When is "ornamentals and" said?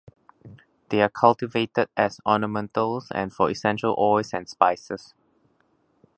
2.25-3.31